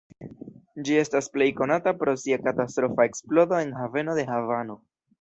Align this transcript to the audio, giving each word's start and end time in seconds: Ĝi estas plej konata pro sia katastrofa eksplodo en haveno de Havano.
Ĝi 0.87 0.97
estas 1.01 1.27
plej 1.35 1.49
konata 1.59 1.95
pro 2.01 2.17
sia 2.23 2.41
katastrofa 2.49 3.09
eksplodo 3.13 3.63
en 3.67 3.79
haveno 3.85 4.21
de 4.23 4.29
Havano. 4.35 4.85